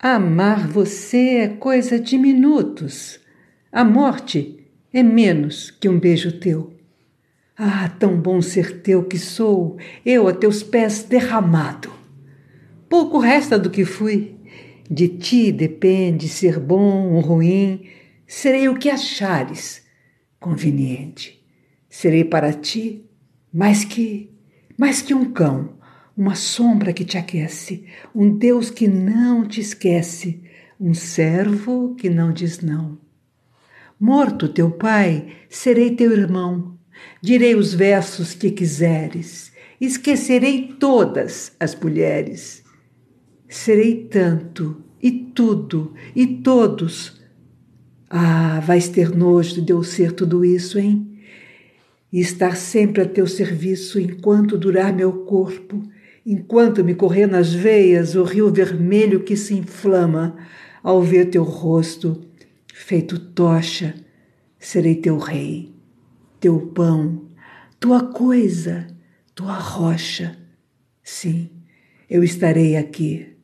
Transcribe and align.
Amar 0.00 0.68
você 0.68 1.38
é 1.38 1.48
coisa 1.48 1.98
de 1.98 2.16
minutos. 2.16 3.18
A 3.72 3.82
morte 3.82 4.64
é 4.92 5.02
menos 5.02 5.72
que 5.72 5.88
um 5.88 5.98
beijo 5.98 6.38
teu. 6.38 6.72
Ah, 7.56 7.88
tão 7.98 8.16
bom 8.16 8.40
ser 8.40 8.80
teu 8.82 9.02
que 9.02 9.18
sou, 9.18 9.76
eu 10.06 10.28
a 10.28 10.32
teus 10.32 10.62
pés 10.62 11.02
derramado. 11.02 11.92
Pouco 12.88 13.18
resta 13.18 13.58
do 13.58 13.70
que 13.70 13.84
fui. 13.84 14.36
De 14.88 15.08
ti 15.08 15.50
depende 15.50 16.28
ser 16.28 16.60
bom 16.60 17.14
ou 17.14 17.20
ruim. 17.20 17.82
Serei 18.24 18.68
o 18.68 18.78
que 18.78 18.88
achares 18.88 19.84
conveniente. 20.38 21.44
Serei 21.90 22.22
para 22.22 22.52
ti 22.52 23.04
mais 23.52 23.84
que 23.84 24.30
mais 24.78 25.02
que 25.02 25.12
um 25.12 25.32
cão 25.32 25.76
uma 26.18 26.34
sombra 26.34 26.92
que 26.92 27.04
te 27.04 27.16
aquece, 27.16 27.84
um 28.12 28.36
Deus 28.36 28.70
que 28.70 28.88
não 28.88 29.46
te 29.46 29.60
esquece, 29.60 30.42
um 30.80 30.92
servo 30.92 31.94
que 31.94 32.10
não 32.10 32.32
diz 32.32 32.60
não. 32.60 32.98
Morto 34.00 34.48
teu 34.48 34.68
pai, 34.68 35.28
serei 35.48 35.94
teu 35.94 36.10
irmão, 36.10 36.76
direi 37.22 37.54
os 37.54 37.72
versos 37.72 38.34
que 38.34 38.50
quiseres, 38.50 39.52
esquecerei 39.80 40.74
todas 40.80 41.52
as 41.60 41.72
mulheres. 41.76 42.64
Serei 43.48 44.04
tanto, 44.06 44.82
e 45.00 45.12
tudo, 45.12 45.94
e 46.16 46.26
todos. 46.26 47.22
Ah, 48.10 48.58
vais 48.58 48.88
ter 48.88 49.14
nojo 49.14 49.62
de 49.62 49.72
eu 49.72 49.84
ser 49.84 50.10
tudo 50.10 50.44
isso, 50.44 50.80
hein? 50.80 51.20
E 52.12 52.18
estar 52.18 52.56
sempre 52.56 53.02
a 53.02 53.08
teu 53.08 53.26
serviço 53.26 54.00
enquanto 54.00 54.58
durar 54.58 54.92
meu 54.92 55.24
corpo 55.24 55.80
enquanto 56.30 56.84
me 56.84 56.94
correr 56.94 57.26
nas 57.26 57.54
veias 57.54 58.14
o 58.14 58.22
rio 58.22 58.52
vermelho 58.52 59.24
que 59.24 59.34
se 59.34 59.54
inflama 59.54 60.36
ao 60.82 61.00
ver 61.00 61.30
teu 61.30 61.42
rosto, 61.42 62.20
feito 62.74 63.18
tocha, 63.18 63.94
serei 64.58 64.96
teu 64.96 65.16
rei, 65.16 65.72
teu 66.38 66.60
pão, 66.60 67.28
tua 67.80 68.12
coisa, 68.12 68.86
tua 69.34 69.54
rocha. 69.54 70.36
Sim, 71.02 71.48
eu 72.10 72.22
estarei 72.22 72.76
aqui 72.76 73.37